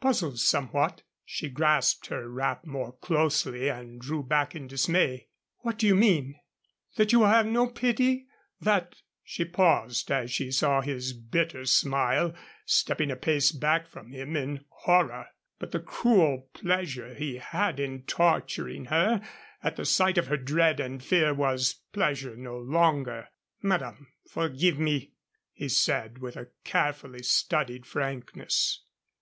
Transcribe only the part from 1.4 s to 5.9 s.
grasped her wrap more closely and drew back in dismay. "What do